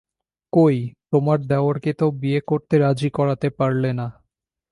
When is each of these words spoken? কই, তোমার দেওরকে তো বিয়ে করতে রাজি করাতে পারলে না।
কই, 0.53 0.77
তোমার 1.11 1.39
দেওরকে 1.45 1.91
তো 1.93 2.05
বিয়ে 2.21 2.39
করতে 2.41 2.75
রাজি 2.77 3.09
করাতে 3.09 3.47
পারলে 3.49 3.89
না। 3.93 4.07